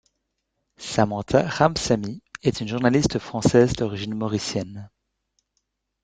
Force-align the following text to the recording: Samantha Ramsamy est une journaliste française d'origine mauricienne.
Samantha 0.79 1.47
Ramsamy 1.47 2.23
est 2.41 2.59
une 2.59 2.67
journaliste 2.67 3.19
française 3.19 3.73
d'origine 3.73 4.15
mauricienne. 4.15 4.89